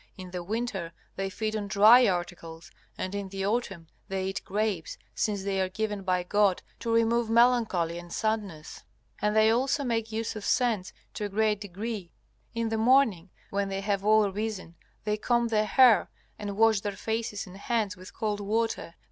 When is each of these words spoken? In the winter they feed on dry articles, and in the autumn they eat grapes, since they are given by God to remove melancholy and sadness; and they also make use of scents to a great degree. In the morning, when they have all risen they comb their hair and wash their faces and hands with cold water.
In 0.17 0.31
the 0.31 0.41
winter 0.43 0.93
they 1.15 1.29
feed 1.29 1.55
on 1.55 1.67
dry 1.67 2.07
articles, 2.07 2.71
and 2.97 3.13
in 3.13 3.29
the 3.29 3.45
autumn 3.45 3.85
they 4.07 4.25
eat 4.29 4.43
grapes, 4.43 4.97
since 5.13 5.43
they 5.43 5.61
are 5.61 5.69
given 5.69 6.01
by 6.01 6.23
God 6.23 6.63
to 6.79 6.91
remove 6.91 7.29
melancholy 7.29 7.99
and 7.99 8.11
sadness; 8.11 8.81
and 9.21 9.35
they 9.35 9.51
also 9.51 9.83
make 9.83 10.11
use 10.11 10.35
of 10.35 10.43
scents 10.43 10.91
to 11.13 11.25
a 11.25 11.29
great 11.29 11.61
degree. 11.61 12.11
In 12.55 12.69
the 12.69 12.79
morning, 12.79 13.29
when 13.51 13.69
they 13.69 13.81
have 13.81 14.03
all 14.03 14.31
risen 14.31 14.73
they 15.03 15.17
comb 15.17 15.49
their 15.49 15.67
hair 15.67 16.09
and 16.39 16.57
wash 16.57 16.81
their 16.81 16.97
faces 16.97 17.45
and 17.45 17.57
hands 17.57 17.95
with 17.95 18.11
cold 18.11 18.39
water. 18.39 18.95